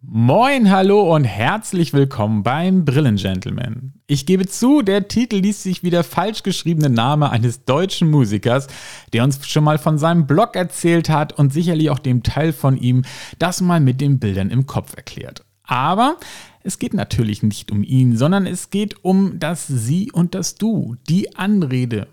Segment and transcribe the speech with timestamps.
[0.00, 3.94] Moin, hallo und herzlich willkommen beim Brillengentleman.
[4.06, 8.68] Ich gebe zu, der Titel liest sich wie der falsch geschriebene Name eines deutschen Musikers,
[9.12, 12.76] der uns schon mal von seinem Blog erzählt hat und sicherlich auch dem Teil von
[12.76, 13.02] ihm
[13.40, 15.44] das mal mit den Bildern im Kopf erklärt.
[15.64, 16.16] Aber
[16.62, 20.94] es geht natürlich nicht um ihn, sondern es geht um das Sie und das Du,
[21.08, 22.06] die Anrede.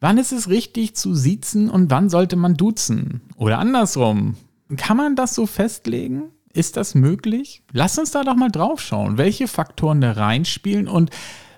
[0.00, 3.20] Wann ist es richtig zu siezen und wann sollte man duzen?
[3.36, 4.36] Oder andersrum.
[4.78, 6.30] Kann man das so festlegen?
[6.56, 7.62] Ist das möglich?
[7.72, 11.10] Lass uns da doch mal drauf schauen, welche Faktoren da reinspielen und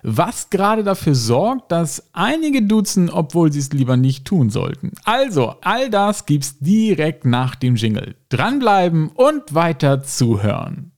[0.03, 4.91] was gerade dafür sorgt, dass einige duzen, obwohl sie es lieber nicht tun sollten.
[5.05, 8.15] Also, all das gibt's direkt nach dem Jingle.
[8.27, 10.88] Dranbleiben und weiter zuhören.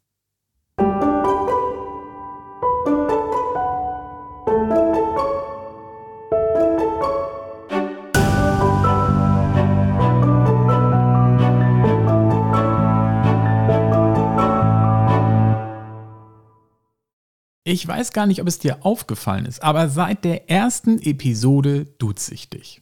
[17.71, 22.33] Ich weiß gar nicht, ob es dir aufgefallen ist, aber seit der ersten Episode duze
[22.33, 22.81] ich dich.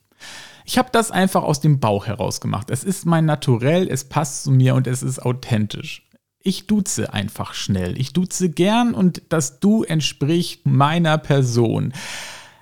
[0.66, 2.72] Ich habe das einfach aus dem Bauch heraus gemacht.
[2.72, 6.08] Es ist mein Naturell, es passt zu mir und es ist authentisch.
[6.40, 8.02] Ich duze einfach schnell.
[8.02, 11.94] Ich duze gern und das Du entspricht meiner Person.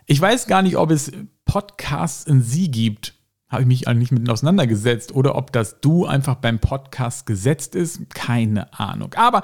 [0.05, 1.13] Ich weiß gar nicht, ob es
[1.45, 3.13] Podcasts in Sie gibt.
[3.47, 8.09] Habe ich mich eigentlich mit auseinandergesetzt oder ob das Du einfach beim Podcast gesetzt ist.
[8.09, 9.13] Keine Ahnung.
[9.13, 9.43] Aber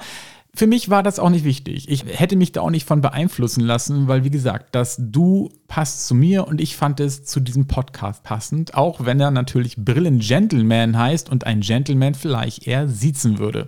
[0.56, 1.88] für mich war das auch nicht wichtig.
[1.88, 6.06] Ich hätte mich da auch nicht von beeinflussen lassen, weil wie gesagt, das Du passt
[6.06, 10.20] zu mir und ich fand es zu diesem Podcast passend, auch wenn er natürlich Brillen
[10.20, 13.66] Gentleman heißt und ein Gentleman vielleicht eher siezen würde.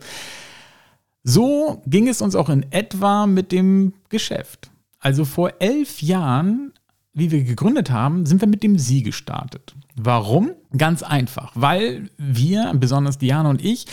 [1.25, 4.71] So ging es uns auch in etwa mit dem Geschäft.
[5.01, 6.73] Also vor elf Jahren,
[7.13, 9.75] wie wir gegründet haben, sind wir mit dem Sie gestartet.
[9.97, 10.53] Warum?
[10.77, 13.87] Ganz einfach, weil wir, besonders Diana und ich,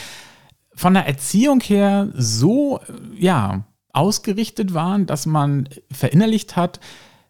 [0.75, 2.79] von der Erziehung her so,
[3.15, 6.79] ja, ausgerichtet waren, dass man verinnerlicht hat,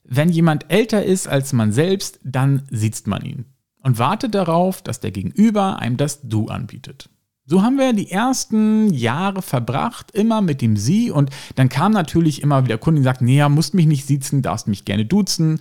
[0.05, 3.45] wenn jemand älter ist als man selbst, dann sieht man ihn
[3.81, 7.09] und wartet darauf, dass der Gegenüber einem das Du anbietet.
[7.45, 12.41] So haben wir die ersten Jahre verbracht, immer mit dem Sie und dann kam natürlich
[12.41, 15.59] immer wieder Kunden, die sagten, nee, musst mich nicht siezen, darfst mich gerne duzen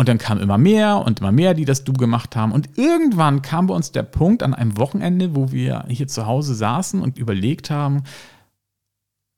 [0.00, 2.52] und dann kam immer mehr und immer mehr, die das Du gemacht haben.
[2.52, 6.54] Und irgendwann kam bei uns der Punkt an einem Wochenende, wo wir hier zu Hause
[6.54, 8.04] saßen und überlegt haben,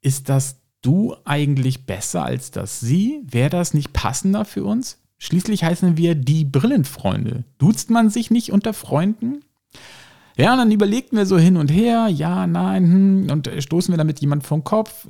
[0.02, 3.22] ist das Du eigentlich besser als das Sie?
[3.24, 5.00] Wäre das nicht passender für uns?
[5.18, 7.42] Schließlich heißen wir die Brillenfreunde.
[7.58, 9.42] Duzt man sich nicht unter Freunden?
[10.36, 13.98] Ja, und dann überlegten wir so hin und her, ja, nein, hm, und stoßen wir
[13.98, 15.06] damit jemand vom Kopf?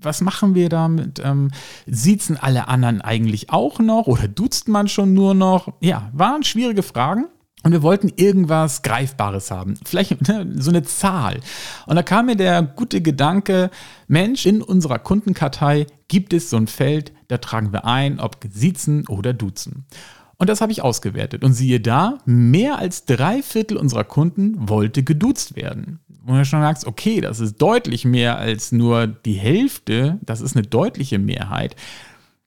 [0.00, 1.20] Was machen wir damit?
[1.22, 1.50] Ähm,
[1.86, 5.68] siezen alle anderen eigentlich auch noch oder duzt man schon nur noch?
[5.80, 7.26] Ja, waren schwierige Fragen.
[7.64, 9.74] Und wir wollten irgendwas Greifbares haben.
[9.86, 11.40] Vielleicht ne, so eine Zahl.
[11.86, 13.70] Und da kam mir der gute Gedanke,
[14.06, 19.08] Mensch, in unserer Kundenkartei gibt es so ein Feld, da tragen wir ein, ob siezen
[19.08, 19.86] oder duzen.
[20.36, 21.44] Und das habe ich ausgewertet.
[21.44, 26.00] Und siehe da, mehr als drei Viertel unserer Kunden wollte geduzt werden.
[26.24, 30.18] Wo du schon sagst, okay, das ist deutlich mehr als nur die Hälfte.
[30.22, 31.76] Das ist eine deutliche Mehrheit.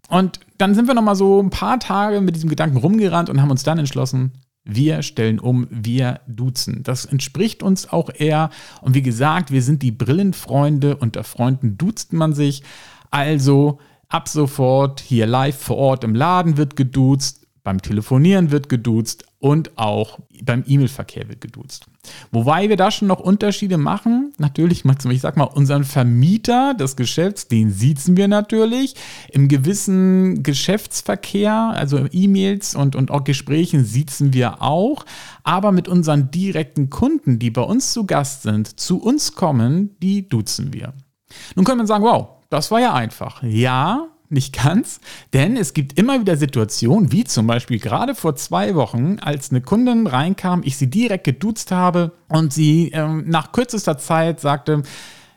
[0.09, 3.51] Und dann sind wir nochmal so ein paar Tage mit diesem Gedanken rumgerannt und haben
[3.51, 4.31] uns dann entschlossen,
[4.63, 6.83] wir stellen um, wir duzen.
[6.83, 8.49] Das entspricht uns auch eher.
[8.81, 10.97] Und wie gesagt, wir sind die Brillenfreunde.
[10.97, 12.63] Unter Freunden duzt man sich.
[13.09, 19.25] Also ab sofort hier live vor Ort im Laden wird geduzt beim Telefonieren wird geduzt
[19.39, 21.85] und auch beim E-Mail-Verkehr wird geduzt.
[22.31, 24.31] Wobei wir da schon noch Unterschiede machen.
[24.37, 28.95] Natürlich, ich sag mal, unseren Vermieter des Geschäfts, den siezen wir natürlich.
[29.33, 35.03] Im gewissen Geschäftsverkehr, also E-Mails und, und auch Gesprächen siezen wir auch.
[35.43, 40.29] Aber mit unseren direkten Kunden, die bei uns zu Gast sind, zu uns kommen, die
[40.29, 40.93] duzen wir.
[41.57, 43.43] Nun könnte man sagen, wow, das war ja einfach.
[43.43, 44.99] Ja, nicht ganz,
[45.33, 49.61] denn es gibt immer wieder Situationen, wie zum Beispiel gerade vor zwei Wochen, als eine
[49.61, 54.83] Kundin reinkam, ich sie direkt geduzt habe und sie ähm, nach kürzester Zeit sagte,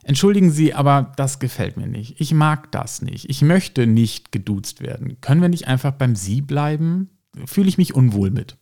[0.02, 2.20] Entschuldigen Sie, aber das gefällt mir nicht.
[2.20, 3.28] Ich mag das nicht.
[3.28, 5.20] Ich möchte nicht geduzt werden.
[5.20, 7.10] Können wir nicht einfach beim Sie bleiben?
[7.44, 8.56] Fühle ich mich unwohl mit.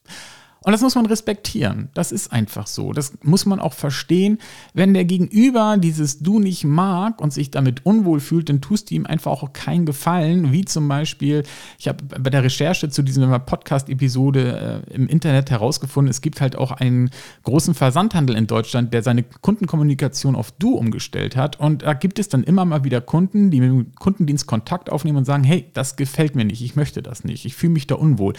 [0.65, 1.89] Und das muss man respektieren.
[1.95, 2.93] Das ist einfach so.
[2.93, 4.39] Das muss man auch verstehen.
[4.75, 8.97] Wenn der Gegenüber dieses Du nicht mag und sich damit unwohl fühlt, dann tust du
[8.97, 10.53] ihm einfach auch keinen Gefallen.
[10.53, 11.45] Wie zum Beispiel,
[11.79, 16.57] ich habe bei der Recherche zu dieser Podcast-Episode äh, im Internet herausgefunden, es gibt halt
[16.57, 17.11] auch einen
[17.45, 21.61] großen Versandhandel in Deutschland, der seine Kundenkommunikation auf Du umgestellt hat.
[21.61, 25.19] Und da gibt es dann immer mal wieder Kunden, die mit dem Kundendienst Kontakt aufnehmen
[25.19, 27.95] und sagen, hey, das gefällt mir nicht, ich möchte das nicht, ich fühle mich da
[27.95, 28.35] unwohl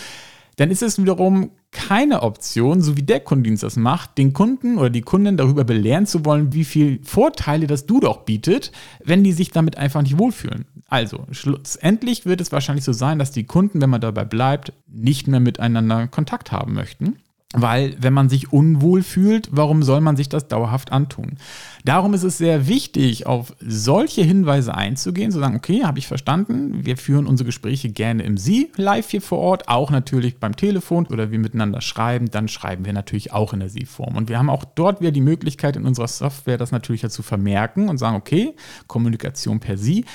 [0.60, 4.90] dann ist es wiederum keine Option, so wie der Kundendienst das macht, den Kunden oder
[4.90, 9.32] die Kunden darüber belehren zu wollen, wie viel Vorteile das Du doch bietet, wenn die
[9.32, 10.66] sich damit einfach nicht wohlfühlen.
[10.90, 15.28] Also, schlussendlich wird es wahrscheinlich so sein, dass die Kunden, wenn man dabei bleibt, nicht
[15.28, 17.16] mehr miteinander Kontakt haben möchten.
[17.56, 21.38] Weil wenn man sich unwohl fühlt, warum soll man sich das dauerhaft antun?
[21.84, 26.86] Darum ist es sehr wichtig, auf solche Hinweise einzugehen, zu sagen, okay, habe ich verstanden,
[26.86, 31.08] wir führen unsere Gespräche gerne im Sie live hier vor Ort, auch natürlich beim Telefon
[31.08, 34.16] oder wir miteinander schreiben, dann schreiben wir natürlich auch in der Sie-Form.
[34.16, 37.90] Und wir haben auch dort wieder die Möglichkeit in unserer Software, das natürlich zu vermerken
[37.90, 38.54] und sagen, okay,
[38.86, 40.06] Kommunikation per Sie.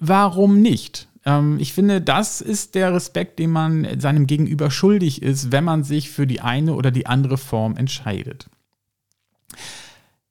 [0.00, 1.08] Warum nicht?
[1.28, 5.84] Ähm, ich finde, das ist der Respekt, den man seinem Gegenüber schuldig ist, wenn man
[5.84, 8.48] sich für die eine oder die andere Form entscheidet.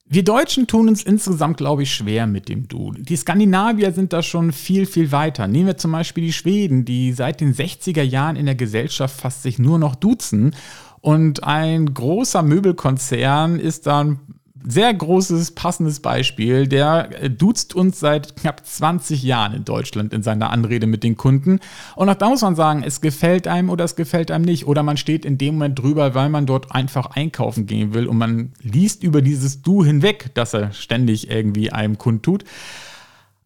[0.10, 2.94] Wir Deutschen tun uns insgesamt, glaube ich, schwer mit dem Du.
[2.94, 5.48] Die Skandinavier sind da schon viel, viel weiter.
[5.48, 9.44] Nehmen wir zum Beispiel die Schweden, die seit den 60er Jahren in der Gesellschaft fast
[9.44, 10.56] sich nur noch duzen.
[11.02, 14.20] Und ein großer Möbelkonzern ist dann
[14.68, 16.68] sehr großes, passendes Beispiel.
[16.68, 21.16] Der äh, duzt uns seit knapp 20 Jahren in Deutschland in seiner Anrede mit den
[21.16, 21.60] Kunden.
[21.96, 24.68] Und auch da muss man sagen, es gefällt einem oder es gefällt einem nicht.
[24.68, 28.18] Oder man steht in dem Moment drüber, weil man dort einfach einkaufen gehen will und
[28.18, 32.44] man liest über dieses Du hinweg, dass er ständig irgendwie einem kundtut.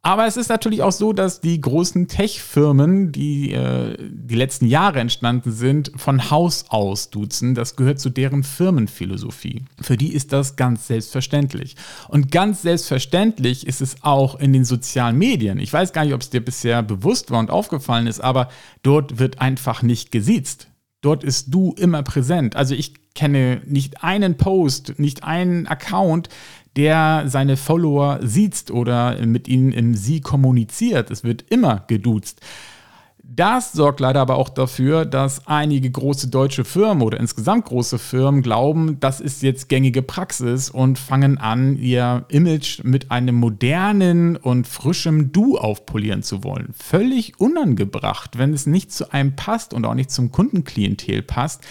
[0.03, 5.00] Aber es ist natürlich auch so, dass die großen Tech-Firmen, die äh, die letzten Jahre
[5.00, 7.53] entstanden sind, von Haus aus duzen.
[7.53, 9.63] Das gehört zu deren Firmenphilosophie.
[9.80, 11.75] Für die ist das ganz selbstverständlich.
[12.07, 15.59] Und ganz selbstverständlich ist es auch in den sozialen Medien.
[15.59, 18.50] Ich weiß gar nicht, ob es dir bisher bewusst war und aufgefallen ist, aber
[18.81, 20.70] dort wird einfach nicht gesiezt.
[21.01, 22.56] Dort ist du immer präsent.
[22.56, 26.30] Also ich kenne nicht einen Post, nicht einen Account,
[26.75, 31.12] der seine Follower sieht oder mit ihnen im Sie kommuniziert.
[31.12, 32.42] Es wird immer geduzt.
[33.33, 38.41] Das sorgt leider aber auch dafür, dass einige große deutsche Firmen oder insgesamt große Firmen
[38.41, 44.67] glauben, das ist jetzt gängige Praxis und fangen an, ihr Image mit einem modernen und
[44.67, 46.73] frischem Du aufpolieren zu wollen.
[46.77, 51.63] Völlig unangebracht, wenn es nicht zu einem passt und auch nicht zum Kundenklientel passt,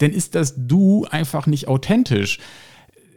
[0.00, 2.38] denn ist das Du einfach nicht authentisch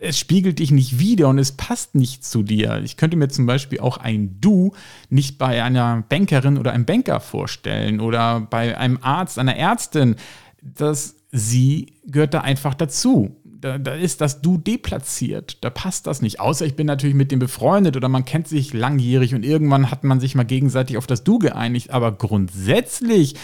[0.02, 2.82] es spiegelt dich nicht wieder und es passt nicht zu dir.
[2.84, 4.74] Ich könnte mir zum Beispiel auch ein Du
[5.10, 10.16] nicht bei einer Bankerin oder einem Banker vorstellen oder bei einem Arzt, einer Ärztin.
[10.62, 13.38] Das Sie gehört da einfach dazu.
[13.46, 15.64] Da, da, ist das Du deplatziert.
[15.64, 16.40] Da passt das nicht.
[16.40, 20.04] Außer ich bin natürlich mit dem befreundet oder man kennt sich langjährig und irgendwann hat
[20.04, 21.92] man sich mal gegenseitig auf das Du geeinigt.
[21.92, 23.36] Aber grundsätzlich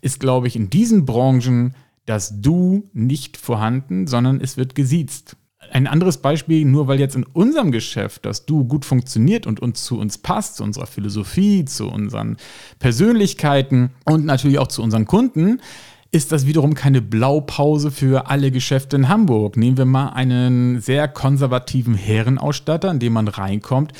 [0.00, 1.74] ist, glaube ich, in diesen Branchen
[2.06, 5.36] das Du nicht vorhanden, sondern es wird gesiezt.
[5.74, 9.82] Ein anderes Beispiel, nur weil jetzt in unserem Geschäft das Du gut funktioniert und uns
[9.82, 12.36] zu uns passt, zu unserer Philosophie, zu unseren
[12.78, 15.60] Persönlichkeiten und natürlich auch zu unseren Kunden,
[16.12, 19.56] ist das wiederum keine Blaupause für alle Geschäfte in Hamburg.
[19.56, 23.92] Nehmen wir mal einen sehr konservativen Herrenausstatter, in dem man reinkommt.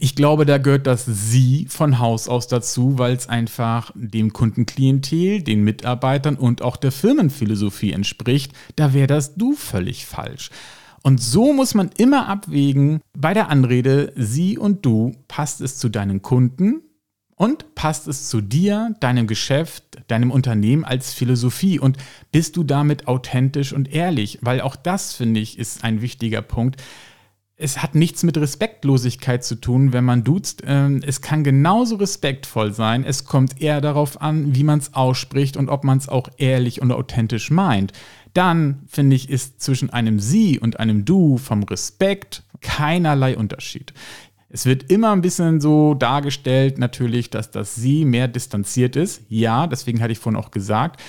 [0.00, 5.42] Ich glaube, da gehört das Sie von Haus aus dazu, weil es einfach dem Kundenklientel,
[5.42, 8.52] den Mitarbeitern und auch der Firmenphilosophie entspricht.
[8.74, 10.50] Da wäre das Du völlig falsch.
[11.02, 15.88] Und so muss man immer abwägen bei der Anrede, Sie und du, passt es zu
[15.88, 16.82] deinen Kunden
[17.36, 21.96] und passt es zu dir, deinem Geschäft, deinem Unternehmen als Philosophie und
[22.32, 24.40] bist du damit authentisch und ehrlich?
[24.42, 26.82] Weil auch das, finde ich, ist ein wichtiger Punkt
[27.58, 30.62] es hat nichts mit Respektlosigkeit zu tun, wenn man duzt.
[30.66, 33.02] Ähm, es kann genauso respektvoll sein.
[33.02, 36.82] Es kommt eher darauf an, wie man es ausspricht und ob man es auch ehrlich
[36.82, 37.92] und authentisch meint.
[38.34, 43.94] Dann, finde ich, ist zwischen einem Sie und einem Du vom Respekt keinerlei Unterschied.
[44.50, 49.22] Es wird immer ein bisschen so dargestellt, natürlich, dass das Sie mehr distanziert ist.
[49.28, 51.00] Ja, deswegen hatte ich vorhin auch gesagt,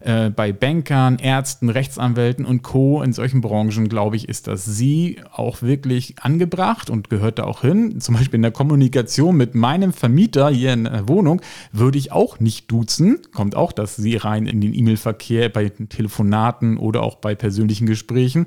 [0.00, 3.02] äh, bei Bankern, Ärzten, Rechtsanwälten und Co.
[3.02, 7.62] in solchen Branchen, glaube ich, ist das Sie auch wirklich angebracht und gehört da auch
[7.62, 8.00] hin.
[8.00, 11.40] Zum Beispiel in der Kommunikation mit meinem Vermieter hier in der Wohnung
[11.72, 13.20] würde ich auch nicht duzen.
[13.32, 18.46] Kommt auch das Sie rein in den E-Mail-Verkehr bei Telefonaten oder auch bei persönlichen Gesprächen.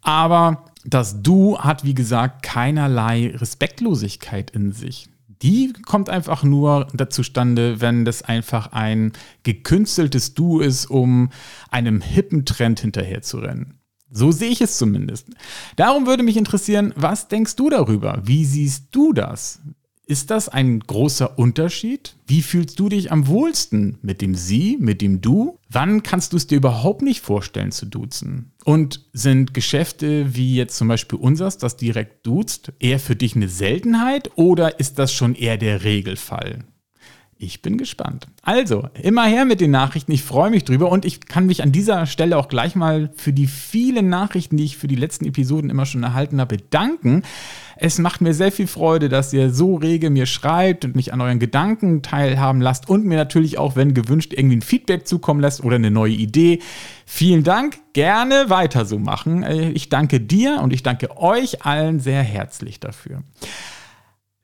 [0.00, 5.08] Aber das Du hat, wie gesagt, keinerlei Respektlosigkeit in sich
[5.42, 11.30] die kommt einfach nur zustande, wenn das einfach ein gekünsteltes Du ist, um
[11.70, 13.78] einem hippen Trend hinterherzurennen.
[14.10, 15.28] So sehe ich es zumindest.
[15.76, 18.20] Darum würde mich interessieren, was denkst du darüber?
[18.24, 19.60] Wie siehst du das?
[20.10, 22.16] Ist das ein großer Unterschied?
[22.26, 23.98] Wie fühlst du dich am wohlsten?
[24.00, 25.58] Mit dem Sie, mit dem Du?
[25.68, 28.52] Wann kannst du es dir überhaupt nicht vorstellen zu duzen?
[28.64, 33.48] Und sind Geschäfte wie jetzt zum Beispiel unseres, das direkt duzt, eher für dich eine
[33.48, 36.64] Seltenheit oder ist das schon eher der Regelfall?
[37.40, 38.26] Ich bin gespannt.
[38.42, 40.10] Also, immer her mit den Nachrichten.
[40.10, 43.32] Ich freue mich drüber und ich kann mich an dieser Stelle auch gleich mal für
[43.32, 47.22] die vielen Nachrichten, die ich für die letzten Episoden immer schon erhalten habe, bedanken.
[47.76, 51.20] Es macht mir sehr viel Freude, dass ihr so rege mir schreibt und mich an
[51.20, 55.62] euren Gedanken teilhaben lasst und mir natürlich auch, wenn gewünscht, irgendwie ein Feedback zukommen lässt
[55.62, 56.58] oder eine neue Idee.
[57.06, 59.44] Vielen Dank, gerne weiter so machen.
[59.74, 63.22] Ich danke dir und ich danke euch allen sehr herzlich dafür.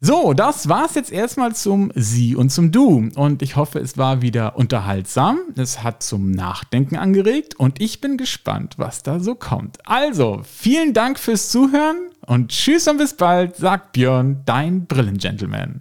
[0.06, 3.08] So, das war's jetzt erstmal zum Sie und zum Du.
[3.14, 5.38] Und ich hoffe, es war wieder unterhaltsam.
[5.56, 9.78] Es hat zum Nachdenken angeregt und ich bin gespannt, was da so kommt.
[9.84, 15.80] Also, vielen Dank fürs Zuhören und tschüss und bis bald, sagt Björn, dein Brillengentleman.